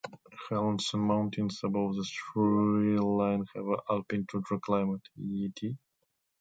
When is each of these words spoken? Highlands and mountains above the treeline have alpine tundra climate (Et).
Highlands 0.33 0.95
and 0.95 1.03
mountains 1.03 1.59
above 1.63 1.95
the 1.95 2.01
treeline 2.33 3.45
have 3.53 3.81
alpine 3.87 4.25
tundra 4.25 4.59
climate 4.59 5.07
(Et). 5.19 5.75